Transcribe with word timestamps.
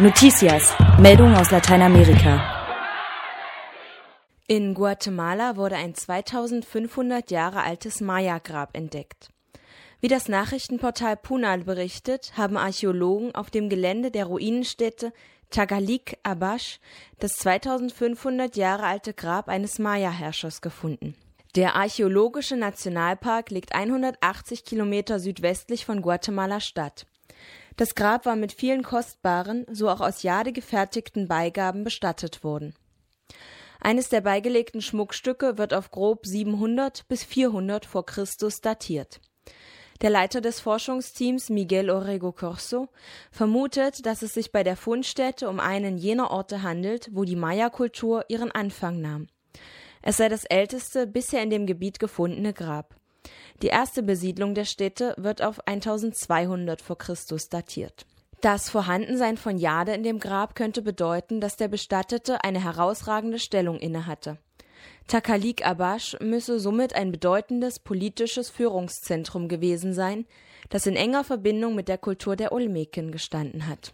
Noticias, 0.00 0.74
Meldung 0.98 1.34
aus 1.36 1.50
Lateinamerika. 1.50 2.88
In 4.46 4.72
Guatemala 4.72 5.56
wurde 5.56 5.76
ein 5.76 5.94
2500 5.94 7.30
Jahre 7.30 7.62
altes 7.62 8.00
Maya-Grab 8.00 8.74
entdeckt. 8.74 9.28
Wie 10.00 10.08
das 10.08 10.26
Nachrichtenportal 10.26 11.18
Punal 11.18 11.64
berichtet, 11.64 12.32
haben 12.38 12.56
Archäologen 12.56 13.34
auf 13.34 13.50
dem 13.50 13.68
Gelände 13.68 14.10
der 14.10 14.24
Ruinenstätte 14.24 15.12
Tagalik 15.50 16.16
Abash 16.22 16.80
das 17.18 17.32
2500 17.32 18.56
Jahre 18.56 18.84
alte 18.84 19.12
Grab 19.12 19.50
eines 19.50 19.78
Maya-Herrschers 19.78 20.62
gefunden. 20.62 21.14
Der 21.56 21.76
Archäologische 21.76 22.56
Nationalpark 22.56 23.50
liegt 23.50 23.74
180 23.74 24.64
Kilometer 24.64 25.20
südwestlich 25.20 25.84
von 25.84 26.00
Guatemala 26.00 26.60
Stadt. 26.60 27.04
Das 27.80 27.94
Grab 27.94 28.26
war 28.26 28.36
mit 28.36 28.52
vielen 28.52 28.82
kostbaren, 28.82 29.64
so 29.70 29.88
auch 29.88 30.02
aus 30.02 30.22
Jade 30.22 30.52
gefertigten 30.52 31.28
Beigaben 31.28 31.82
bestattet 31.82 32.44
worden. 32.44 32.74
Eines 33.80 34.10
der 34.10 34.20
beigelegten 34.20 34.82
Schmuckstücke 34.82 35.56
wird 35.56 35.72
auf 35.72 35.90
grob 35.90 36.26
700 36.26 37.08
bis 37.08 37.24
400 37.24 37.86
vor 37.86 38.04
Christus 38.04 38.60
datiert. 38.60 39.22
Der 40.02 40.10
Leiter 40.10 40.42
des 40.42 40.60
Forschungsteams 40.60 41.48
Miguel 41.48 41.88
Orrego 41.88 42.32
Corso 42.32 42.88
vermutet, 43.30 44.04
dass 44.04 44.20
es 44.20 44.34
sich 44.34 44.52
bei 44.52 44.62
der 44.62 44.76
Fundstätte 44.76 45.48
um 45.48 45.58
einen 45.58 45.96
jener 45.96 46.30
Orte 46.30 46.62
handelt, 46.62 47.08
wo 47.12 47.24
die 47.24 47.34
Maya-Kultur 47.34 48.26
ihren 48.28 48.52
Anfang 48.52 49.00
nahm. 49.00 49.28
Es 50.02 50.18
sei 50.18 50.28
das 50.28 50.44
älteste 50.44 51.06
bisher 51.06 51.42
in 51.42 51.48
dem 51.48 51.64
Gebiet 51.64 51.98
gefundene 51.98 52.52
Grab. 52.52 52.99
Die 53.62 53.68
erste 53.68 54.02
Besiedlung 54.02 54.54
der 54.54 54.64
Städte 54.64 55.14
wird 55.18 55.42
auf 55.42 55.66
1200 55.66 56.80
vor 56.80 56.98
Christus 56.98 57.48
datiert. 57.48 58.06
Das 58.40 58.70
Vorhandensein 58.70 59.36
von 59.36 59.58
Jade 59.58 59.92
in 59.92 60.02
dem 60.02 60.18
Grab 60.18 60.54
könnte 60.54 60.80
bedeuten, 60.80 61.40
dass 61.42 61.56
der 61.56 61.68
Bestattete 61.68 62.42
eine 62.42 62.64
herausragende 62.64 63.38
Stellung 63.38 63.78
innehatte. 63.78 64.38
Takalik 65.08 65.66
Abash 65.66 66.16
müsse 66.20 66.58
somit 66.58 66.94
ein 66.94 67.12
bedeutendes 67.12 67.78
politisches 67.78 68.48
Führungszentrum 68.48 69.48
gewesen 69.48 69.92
sein, 69.92 70.24
das 70.70 70.86
in 70.86 70.96
enger 70.96 71.24
Verbindung 71.24 71.74
mit 71.74 71.88
der 71.88 71.98
Kultur 71.98 72.36
der 72.36 72.52
Olmeken 72.52 73.12
gestanden 73.12 73.66
hat. 73.66 73.92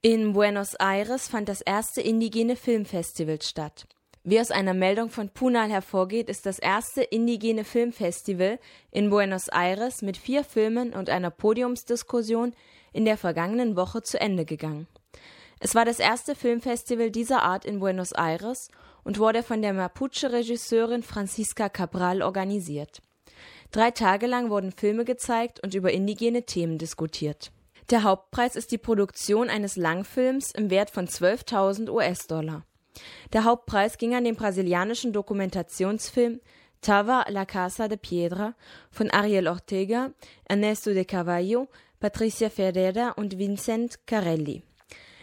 In 0.00 0.34
Buenos 0.34 0.74
Aires 0.74 1.28
fand 1.28 1.48
das 1.48 1.60
erste 1.60 2.00
indigene 2.00 2.54
Filmfestival 2.54 3.42
statt. 3.42 3.86
Wie 4.28 4.40
aus 4.40 4.50
einer 4.50 4.74
Meldung 4.74 5.08
von 5.08 5.28
Punal 5.28 5.70
hervorgeht, 5.70 6.28
ist 6.28 6.46
das 6.46 6.58
erste 6.58 7.00
indigene 7.00 7.62
Filmfestival 7.62 8.58
in 8.90 9.08
Buenos 9.08 9.46
Aires 9.46 10.02
mit 10.02 10.16
vier 10.16 10.42
Filmen 10.42 10.94
und 10.94 11.08
einer 11.10 11.30
Podiumsdiskussion 11.30 12.52
in 12.92 13.04
der 13.04 13.18
vergangenen 13.18 13.76
Woche 13.76 14.02
zu 14.02 14.20
Ende 14.20 14.44
gegangen. 14.44 14.88
Es 15.60 15.76
war 15.76 15.84
das 15.84 16.00
erste 16.00 16.34
Filmfestival 16.34 17.12
dieser 17.12 17.44
Art 17.44 17.64
in 17.64 17.78
Buenos 17.78 18.10
Aires 18.10 18.68
und 19.04 19.20
wurde 19.20 19.44
von 19.44 19.62
der 19.62 19.72
Mapuche-Regisseurin 19.72 21.04
Francisca 21.04 21.68
Cabral 21.68 22.20
organisiert. 22.20 23.02
Drei 23.70 23.92
Tage 23.92 24.26
lang 24.26 24.50
wurden 24.50 24.72
Filme 24.72 25.04
gezeigt 25.04 25.62
und 25.62 25.72
über 25.72 25.92
indigene 25.92 26.42
Themen 26.42 26.78
diskutiert. 26.78 27.52
Der 27.90 28.02
Hauptpreis 28.02 28.56
ist 28.56 28.72
die 28.72 28.78
Produktion 28.78 29.50
eines 29.50 29.76
Langfilms 29.76 30.50
im 30.50 30.68
Wert 30.68 30.90
von 30.90 31.06
12.000 31.06 31.88
US-Dollar. 31.88 32.64
Der 33.32 33.44
Hauptpreis 33.44 33.98
ging 33.98 34.14
an 34.14 34.24
den 34.24 34.36
brasilianischen 34.36 35.12
Dokumentationsfilm 35.12 36.40
Tava 36.80 37.24
La 37.28 37.44
Casa 37.44 37.88
de 37.88 37.96
Piedra 37.96 38.54
von 38.90 39.10
Ariel 39.10 39.48
Ortega, 39.48 40.12
Ernesto 40.48 40.92
de 40.92 41.04
Carvalho, 41.04 41.68
Patricia 42.00 42.50
Ferreira 42.50 43.10
und 43.10 43.38
Vincent 43.38 44.06
Carelli. 44.06 44.62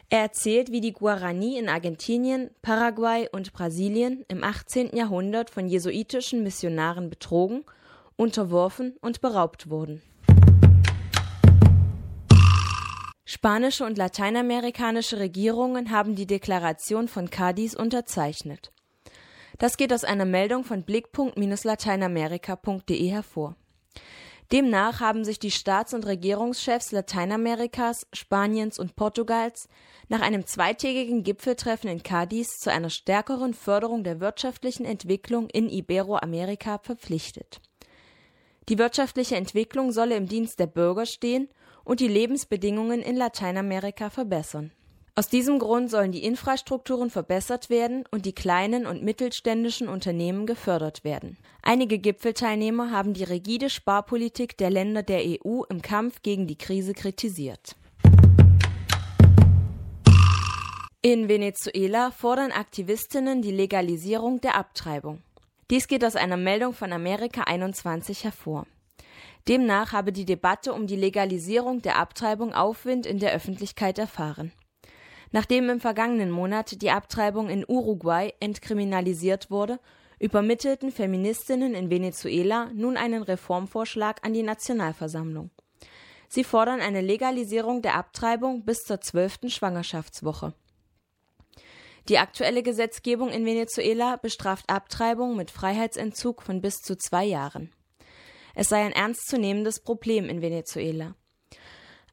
Er 0.10 0.22
erzählt, 0.22 0.72
wie 0.72 0.82
die 0.82 0.94
Guarani 0.94 1.58
in 1.58 1.70
Argentinien, 1.70 2.50
Paraguay 2.62 3.28
und 3.32 3.54
Brasilien 3.54 4.26
im 4.28 4.44
18. 4.44 4.96
Jahrhundert 4.96 5.50
von 5.50 5.68
jesuitischen 5.68 6.44
Missionaren 6.44 7.10
betrogen, 7.10 7.64
unterworfen 8.16 8.96
und 9.02 9.22
beraubt 9.22 9.70
wurden 9.70 10.02
Spanische 13.44 13.84
und 13.84 13.98
lateinamerikanische 13.98 15.20
Regierungen 15.20 15.92
haben 15.92 16.16
die 16.16 16.26
Deklaration 16.26 17.10
von 17.10 17.30
Cadiz 17.30 17.74
unterzeichnet. 17.74 18.72
Das 19.58 19.76
geht 19.76 19.92
aus 19.92 20.06
einer 20.06 20.24
Meldung 20.24 20.64
von 20.64 20.86
blickpunkt-lateinamerika.de 20.86 23.10
hervor. 23.10 23.58
Demnach 24.54 25.02
haben 25.02 25.26
sich 25.26 25.40
die 25.40 25.52
Staats- 25.52 25.94
und 25.94 26.06
Regierungschefs 26.06 26.94
Lateinamerikas, 26.94 28.08
Spaniens 28.14 28.80
und 28.80 28.96
Portugals 28.96 29.68
nach 30.08 30.22
einem 30.22 30.46
zweitägigen 30.46 31.24
Gipfeltreffen 31.24 31.90
in 31.90 32.02
Cadiz 32.02 32.60
zu 32.60 32.72
einer 32.72 32.90
stärkeren 32.90 33.54
Förderung 33.54 34.06
der 34.06 34.22
wirtschaftlichen 34.22 34.86
Entwicklung 34.86 35.50
in 35.50 35.68
Iberoamerika 35.68 36.78
verpflichtet. 36.78 37.60
Die 38.70 38.78
wirtschaftliche 38.78 39.36
Entwicklung 39.36 39.92
solle 39.92 40.16
im 40.16 40.30
Dienst 40.30 40.62
der 40.62 40.68
Bürger 40.68 41.06
stehen 41.06 41.50
und 41.84 42.00
die 42.00 42.08
Lebensbedingungen 42.08 43.02
in 43.02 43.16
Lateinamerika 43.16 44.10
verbessern. 44.10 44.72
Aus 45.16 45.28
diesem 45.28 45.60
Grund 45.60 45.92
sollen 45.92 46.12
die 46.12 46.24
Infrastrukturen 46.24 47.12
verbessert 47.12 47.70
werden 47.70 48.04
und 48.10 48.26
die 48.26 48.34
kleinen 48.34 48.88
und 48.88 49.04
mittelständischen 49.04 49.88
Unternehmen 49.88 50.48
gefördert 50.48 51.04
werden. 51.04 51.38
Einige 51.62 52.00
Gipfelteilnehmer 52.00 52.90
haben 52.90 53.14
die 53.14 53.24
rigide 53.24 53.70
Sparpolitik 53.70 54.58
der 54.58 54.72
Länder 54.72 55.04
der 55.04 55.22
EU 55.24 55.62
im 55.70 55.84
Kampf 55.84 56.24
gegen 56.24 56.48
die 56.48 56.58
Krise 56.58 56.94
kritisiert. 56.94 57.76
In 61.04 61.28
Venezuela 61.28 62.10
fordern 62.10 62.52
Aktivistinnen 62.52 63.44
die 63.44 63.52
Legalisierung 63.52 64.42
der 64.42 64.56
Abtreibung. 64.56 65.22
Dies 65.70 65.88
geht 65.88 66.04
aus 66.04 66.16
einer 66.16 66.38
Meldung 66.38 66.74
von 66.74 66.92
Amerika 66.92 67.42
21 67.42 68.24
hervor. 68.24 68.66
Demnach 69.48 69.92
habe 69.92 70.14
die 70.14 70.26
Debatte 70.26 70.74
um 70.74 70.88
die 70.88 70.96
Legalisierung 70.96 71.82
der 71.82 71.98
Abtreibung 71.98 72.54
Aufwind 72.54 73.06
in 73.06 73.20
der 73.20 73.34
Öffentlichkeit 73.34 74.00
erfahren. 74.00 74.54
Nachdem 75.32 75.70
im 75.70 75.82
vergangenen 75.82 76.32
Monat 76.32 76.82
die 76.82 76.92
Abtreibung 76.92 77.50
in 77.50 77.66
Uruguay 77.68 78.34
entkriminalisiert 78.40 79.52
wurde, 79.52 79.80
übermittelten 80.20 80.92
Feministinnen 80.92 81.74
in 81.74 81.90
Venezuela 81.90 82.70
nun 82.74 82.96
einen 82.96 83.24
Reformvorschlag 83.24 84.26
an 84.26 84.34
die 84.34 84.44
Nationalversammlung. 84.44 85.50
Sie 86.30 86.44
fordern 86.44 86.80
eine 86.80 87.02
Legalisierung 87.02 87.82
der 87.82 87.96
Abtreibung 87.96 88.64
bis 88.64 88.84
zur 88.84 89.02
zwölften 89.02 89.50
Schwangerschaftswoche. 89.50 90.54
Die 92.10 92.18
aktuelle 92.18 92.64
Gesetzgebung 92.64 93.30
in 93.30 93.46
Venezuela 93.46 94.16
bestraft 94.18 94.70
Abtreibung 94.70 95.36
mit 95.36 95.52
Freiheitsentzug 95.52 96.42
von 96.42 96.62
bis 96.62 96.82
zu 96.82 96.98
zwei 96.98 97.26
Jahren. 97.26 97.72
Es 98.56 98.70
sei 98.70 98.86
ein 98.86 98.92
ernstzunehmendes 98.92 99.80
Problem 99.80 100.30
in 100.30 100.42
Venezuela. 100.42 101.16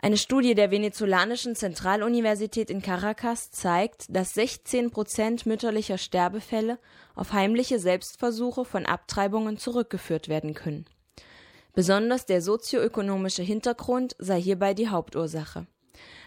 Eine 0.02 0.16
Studie 0.16 0.54
der 0.54 0.70
venezolanischen 0.70 1.54
Zentraluniversität 1.54 2.70
in 2.70 2.80
Caracas 2.80 3.50
zeigt, 3.50 4.06
dass 4.08 4.32
16 4.32 4.90
Prozent 4.90 5.44
mütterlicher 5.44 5.98
Sterbefälle 5.98 6.78
auf 7.14 7.34
heimliche 7.34 7.78
Selbstversuche 7.78 8.64
von 8.64 8.86
Abtreibungen 8.86 9.58
zurückgeführt 9.58 10.28
werden 10.28 10.54
können. 10.54 10.86
Besonders 11.74 12.24
der 12.24 12.40
sozioökonomische 12.40 13.42
Hintergrund 13.42 14.16
sei 14.18 14.40
hierbei 14.40 14.72
die 14.72 14.88
Hauptursache. 14.88 15.66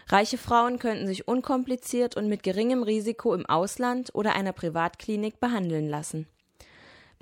Reiche 0.06 0.38
Frauen 0.38 0.78
könnten 0.78 1.08
sich 1.08 1.26
unkompliziert 1.26 2.16
und 2.16 2.28
mit 2.28 2.44
geringem 2.44 2.84
Risiko 2.84 3.34
im 3.34 3.46
Ausland 3.46 4.14
oder 4.14 4.36
einer 4.36 4.52
Privatklinik 4.52 5.40
behandeln 5.40 5.88
lassen. 5.88 6.28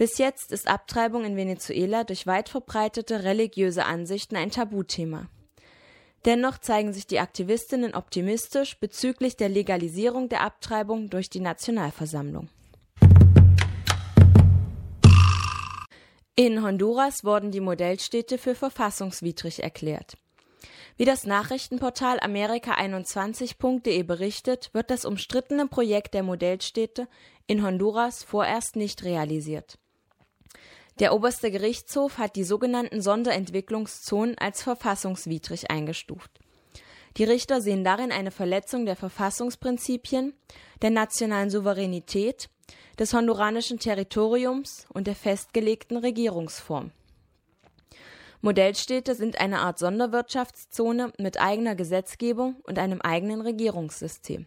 Bis 0.02 0.18
jetzt 0.18 0.50
ist 0.50 0.66
Abtreibung 0.66 1.24
in 1.24 1.36
Venezuela 1.36 2.02
durch 2.02 2.26
weit 2.26 2.48
verbreitete 2.48 3.22
religiöse 3.22 3.84
Ansichten 3.86 4.34
ein 4.34 4.50
Tabuthema. 4.50 5.28
Dennoch 6.24 6.58
zeigen 6.58 6.92
sich 6.92 7.06
die 7.06 7.20
Aktivistinnen 7.20 7.94
optimistisch 7.94 8.80
bezüglich 8.80 9.36
der 9.36 9.48
Legalisierung 9.48 10.28
der 10.28 10.40
Abtreibung 10.40 11.08
durch 11.08 11.30
die 11.30 11.38
Nationalversammlung. 11.38 12.48
In 16.34 16.64
Honduras 16.64 17.22
wurden 17.22 17.52
die 17.52 17.60
Modellstädte 17.60 18.38
für 18.38 18.56
verfassungswidrig 18.56 19.62
erklärt. 19.62 20.16
Wie 20.96 21.04
das 21.04 21.26
Nachrichtenportal 21.26 22.18
Amerika21.de 22.18 24.02
berichtet, 24.02 24.70
wird 24.72 24.90
das 24.90 25.04
umstrittene 25.04 25.68
Projekt 25.68 26.14
der 26.14 26.24
Modellstädte 26.24 27.06
in 27.46 27.64
Honduras 27.64 28.24
vorerst 28.24 28.74
nicht 28.74 29.04
realisiert. 29.04 29.78
Der 31.00 31.14
oberste 31.14 31.50
Gerichtshof 31.50 32.18
hat 32.18 32.36
die 32.36 32.44
sogenannten 32.44 33.00
Sonderentwicklungszonen 33.00 34.36
als 34.38 34.62
verfassungswidrig 34.62 35.70
eingestuft. 35.70 36.30
Die 37.16 37.24
Richter 37.24 37.60
sehen 37.60 37.84
darin 37.84 38.12
eine 38.12 38.30
Verletzung 38.30 38.86
der 38.86 38.96
Verfassungsprinzipien, 38.96 40.34
der 40.80 40.90
nationalen 40.90 41.50
Souveränität, 41.50 42.48
des 42.98 43.12
honduranischen 43.12 43.78
Territoriums 43.78 44.86
und 44.92 45.06
der 45.06 45.14
festgelegten 45.14 45.96
Regierungsform. 45.96 46.92
Modellstädte 48.40 49.14
sind 49.14 49.40
eine 49.40 49.60
Art 49.60 49.78
Sonderwirtschaftszone 49.78 51.12
mit 51.18 51.40
eigener 51.40 51.74
Gesetzgebung 51.74 52.56
und 52.64 52.78
einem 52.78 53.00
eigenen 53.00 53.40
Regierungssystem. 53.40 54.46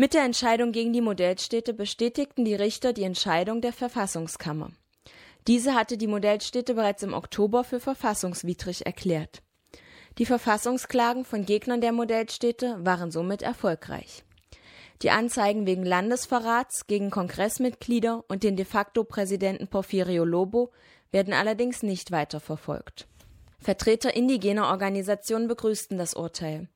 Mit 0.00 0.14
der 0.14 0.22
Entscheidung 0.22 0.70
gegen 0.70 0.92
die 0.92 1.00
Modellstädte 1.00 1.74
bestätigten 1.74 2.44
die 2.44 2.54
Richter 2.54 2.92
die 2.92 3.02
Entscheidung 3.02 3.60
der 3.60 3.72
Verfassungskammer. 3.72 4.70
Diese 5.48 5.74
hatte 5.74 5.98
die 5.98 6.06
Modellstädte 6.06 6.72
bereits 6.72 7.02
im 7.02 7.14
Oktober 7.14 7.64
für 7.64 7.80
verfassungswidrig 7.80 8.86
erklärt. 8.86 9.42
Die 10.18 10.24
Verfassungsklagen 10.24 11.24
von 11.24 11.44
Gegnern 11.44 11.80
der 11.80 11.90
Modellstädte 11.90 12.76
waren 12.78 13.10
somit 13.10 13.42
erfolgreich. 13.42 14.22
Die 15.02 15.10
Anzeigen 15.10 15.66
wegen 15.66 15.84
Landesverrats 15.84 16.86
gegen 16.86 17.10
Kongressmitglieder 17.10 18.22
und 18.28 18.44
den 18.44 18.54
de 18.54 18.66
facto 18.66 19.02
Präsidenten 19.02 19.66
Porfirio 19.66 20.24
Lobo 20.24 20.70
werden 21.10 21.34
allerdings 21.34 21.82
nicht 21.82 22.12
weiter 22.12 22.38
verfolgt. 22.38 23.08
Vertreter 23.58 24.14
indigener 24.14 24.68
Organisationen 24.68 25.48
begrüßten 25.48 25.98
das 25.98 26.14
Urteil. 26.14 26.68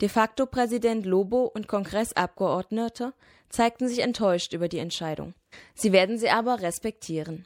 De 0.00 0.08
facto 0.08 0.46
Präsident 0.46 1.06
Lobo 1.06 1.44
und 1.44 1.68
Kongressabgeordnete 1.68 3.14
zeigten 3.48 3.88
sich 3.88 4.00
enttäuscht 4.00 4.52
über 4.52 4.68
die 4.68 4.78
Entscheidung. 4.78 5.34
Sie 5.74 5.92
werden 5.92 6.18
sie 6.18 6.30
aber 6.30 6.60
respektieren. 6.60 7.44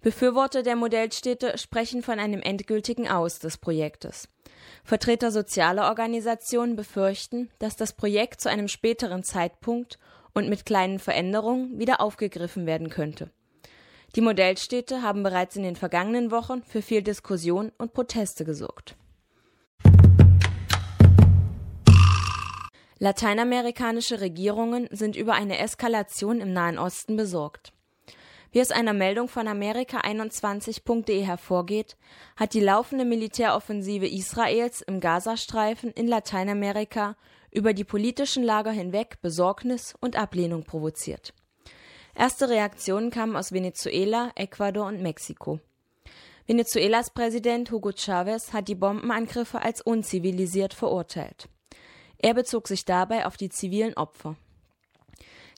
Befürworter 0.00 0.62
der 0.62 0.76
Modellstädte 0.76 1.58
sprechen 1.58 2.02
von 2.02 2.20
einem 2.20 2.40
endgültigen 2.40 3.08
Aus 3.08 3.40
des 3.40 3.58
Projektes. 3.58 4.28
Vertreter 4.84 5.30
sozialer 5.30 5.88
Organisationen 5.88 6.76
befürchten, 6.76 7.50
dass 7.58 7.76
das 7.76 7.92
Projekt 7.92 8.40
zu 8.40 8.48
einem 8.48 8.68
späteren 8.68 9.24
Zeitpunkt 9.24 9.98
und 10.34 10.48
mit 10.48 10.64
kleinen 10.64 10.98
Veränderungen 10.98 11.78
wieder 11.78 12.00
aufgegriffen 12.00 12.64
werden 12.66 12.90
könnte. 12.90 13.30
Die 14.14 14.20
Modellstädte 14.20 15.02
haben 15.02 15.22
bereits 15.22 15.56
in 15.56 15.64
den 15.64 15.76
vergangenen 15.76 16.30
Wochen 16.30 16.62
für 16.62 16.80
viel 16.80 17.02
Diskussion 17.02 17.72
und 17.76 17.92
Proteste 17.92 18.44
gesorgt. 18.44 18.96
Lateinamerikanische 23.00 24.20
Regierungen 24.20 24.88
sind 24.90 25.14
über 25.14 25.34
eine 25.34 25.58
Eskalation 25.58 26.40
im 26.40 26.52
Nahen 26.52 26.78
Osten 26.78 27.16
besorgt. 27.16 27.72
Wie 28.50 28.60
aus 28.60 28.70
einer 28.70 28.94
Meldung 28.94 29.28
von 29.28 29.46
Amerika21.de 29.46 31.22
hervorgeht, 31.22 31.96
hat 32.36 32.54
die 32.54 32.60
laufende 32.60 33.04
Militäroffensive 33.04 34.08
Israels 34.08 34.80
im 34.80 35.00
Gazastreifen 35.00 35.90
in 35.92 36.08
Lateinamerika 36.08 37.16
über 37.52 37.72
die 37.72 37.84
politischen 37.84 38.42
Lager 38.42 38.72
hinweg 38.72 39.20
Besorgnis 39.20 39.94
und 40.00 40.16
Ablehnung 40.16 40.64
provoziert. 40.64 41.34
Erste 42.14 42.48
Reaktionen 42.48 43.10
kamen 43.10 43.36
aus 43.36 43.52
Venezuela, 43.52 44.32
Ecuador 44.34 44.86
und 44.86 45.02
Mexiko. 45.02 45.60
Venezuelas 46.46 47.10
Präsident 47.10 47.70
Hugo 47.70 47.92
Chavez 47.92 48.52
hat 48.52 48.68
die 48.68 48.74
Bombenangriffe 48.74 49.60
als 49.62 49.82
unzivilisiert 49.82 50.72
verurteilt. 50.72 51.48
Er 52.18 52.34
bezog 52.34 52.68
sich 52.68 52.84
dabei 52.84 53.26
auf 53.26 53.36
die 53.36 53.48
zivilen 53.48 53.94
Opfer. 53.94 54.36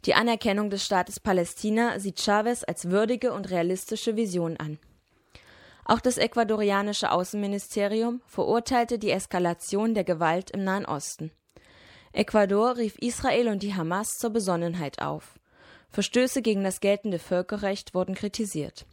Die 0.07 0.15
Anerkennung 0.15 0.71
des 0.71 0.85
Staates 0.85 1.21
Palästina 1.21 1.99
sieht 1.99 2.21
Chavez 2.21 2.65
als 2.65 2.91
würdige 2.91 3.33
und 3.33 3.51
realistische 3.51 4.17
Vision 4.17 4.57
an. 4.57 4.79
Auch 5.85 6.01
das 6.01 6.19
ecuadorianische 6.19 7.11
Außenministerium 7.11 8.23
verurteilte 8.27 8.99
die 8.99 9.11
Eskalation 9.11 9.95
der 9.95 10.05
Gewalt 10.05 10.51
im 10.53 10.65
Nahen 10.65 10.87
Osten. 10.87 11.33
Ecuador 12.13 12.77
rief 12.77 12.97
Israel 12.99 13.49
und 13.49 13.63
die 13.63 13.75
Hamas 13.75 14.19
zur 14.19 14.31
Besonnenheit 14.31 15.01
auf. 15.03 15.39
Verstöße 15.91 16.43
gegen 16.43 16.63
das 16.63 16.81
geltende 16.81 17.19
Völkerrecht 17.19 17.95
wurden 17.95 18.15
kritisiert. 18.15 18.87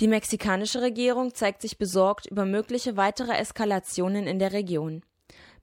Die 0.00 0.08
mexikanische 0.08 0.80
Regierung 0.80 1.34
zeigt 1.34 1.60
sich 1.62 1.76
besorgt 1.76 2.26
über 2.26 2.44
mögliche 2.44 2.96
weitere 2.96 3.32
Eskalationen 3.32 4.26
in 4.28 4.38
der 4.38 4.52
Region. 4.52 5.02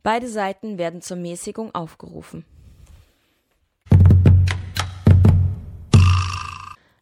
Beide 0.06 0.28
Seiten 0.28 0.78
werden 0.78 1.02
zur 1.02 1.18
Mäßigung 1.18 1.74
aufgerufen. 1.74 2.46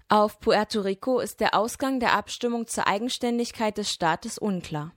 Auf 0.08 0.40
Puerto 0.40 0.80
Rico 0.80 1.20
ist 1.20 1.42
der 1.42 1.54
Ausgang 1.54 2.00
der 2.00 2.14
Abstimmung 2.14 2.66
zur 2.66 2.88
Eigenständigkeit 2.88 3.78
des 3.78 3.92
Staates 3.92 4.38
unklar. 4.38 4.94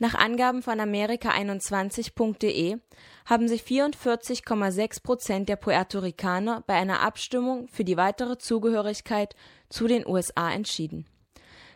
Nach 0.00 0.16
Angaben 0.16 0.62
von 0.62 0.80
Amerika21.de 0.80 2.78
haben 3.24 3.46
sich 3.46 3.62
44,6 3.62 5.02
Prozent 5.04 5.48
der 5.48 5.54
Puerto 5.54 6.00
Ricaner 6.00 6.64
bei 6.66 6.74
einer 6.74 7.02
Abstimmung 7.02 7.68
für 7.68 7.84
die 7.84 7.96
weitere 7.96 8.36
Zugehörigkeit 8.36 9.36
zu 9.68 9.86
den 9.86 10.04
USA 10.04 10.50
entschieden. 10.50 11.06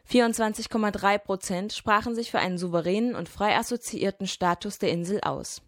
24,3 0.08 1.18
Prozent 1.18 1.72
sprachen 1.72 2.14
sich 2.14 2.30
für 2.30 2.38
einen 2.38 2.58
souveränen 2.58 3.14
und 3.14 3.28
frei 3.28 3.56
assoziierten 3.56 4.26
Status 4.26 4.78
der 4.78 4.90
Insel 4.90 5.20
aus. 5.22 5.62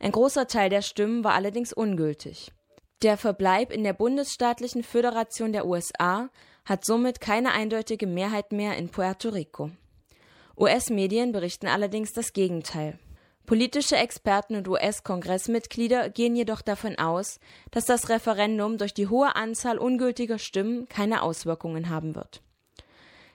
Ein 0.00 0.12
großer 0.12 0.46
Teil 0.46 0.68
der 0.70 0.82
Stimmen 0.82 1.22
war 1.24 1.34
allerdings 1.34 1.72
ungültig. 1.72 2.52
Der 3.02 3.16
Verbleib 3.16 3.72
in 3.72 3.84
der 3.84 3.92
bundesstaatlichen 3.92 4.82
Föderation 4.82 5.52
der 5.52 5.66
USA 5.66 6.28
hat 6.64 6.84
somit 6.84 7.20
keine 7.20 7.52
eindeutige 7.52 8.06
Mehrheit 8.06 8.52
mehr 8.52 8.76
in 8.76 8.88
Puerto 8.88 9.28
Rico. 9.30 9.70
US-Medien 10.56 11.32
berichten 11.32 11.66
allerdings 11.66 12.12
das 12.12 12.32
Gegenteil. 12.32 12.98
Politische 13.46 13.96
Experten 13.96 14.54
und 14.54 14.68
US-Kongressmitglieder 14.68 16.10
gehen 16.10 16.36
jedoch 16.36 16.62
davon 16.62 16.96
aus, 16.98 17.40
dass 17.72 17.86
das 17.86 18.08
Referendum 18.08 18.78
durch 18.78 18.94
die 18.94 19.08
hohe 19.08 19.34
Anzahl 19.34 19.78
ungültiger 19.78 20.38
Stimmen 20.38 20.88
keine 20.88 21.22
Auswirkungen 21.22 21.88
haben 21.88 22.14
wird. 22.14 22.40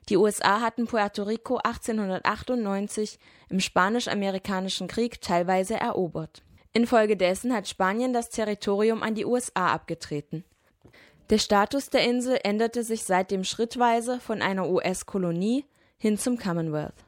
Die 0.10 0.18
USA 0.18 0.62
hatten 0.62 0.88
Puerto 0.88 1.24
Rico 1.24 1.58
1898 1.58 3.20
im 3.50 3.60
Spanisch-Amerikanischen 3.60 4.88
Krieg 4.88 5.22
teilweise 5.22 5.76
erobert. 5.76 6.44
Infolgedessen 6.72 7.54
hat 7.54 7.68
Spanien 7.68 8.14
das 8.14 8.30
Territorium 8.30 9.04
an 9.04 9.16
die 9.16 9.26
USA 9.26 9.74
abgetreten. 9.74 10.46
Der 11.30 11.40
Status 11.40 11.90
der 11.90 12.06
Insel 12.06 12.40
änderte 12.44 12.84
sich 12.84 13.04
seitdem 13.04 13.44
schrittweise 13.44 14.22
von 14.22 14.42
einer 14.42 14.70
US-Kolonie 14.70 15.66
hin 15.98 16.18
zum 16.18 16.38
Commonwealth. 16.38 17.07